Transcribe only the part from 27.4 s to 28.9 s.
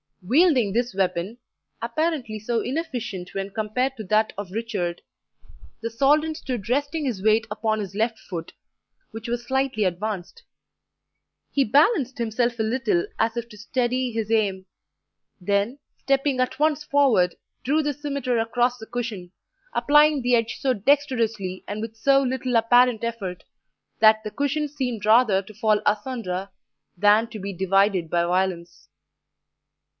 divided by violence.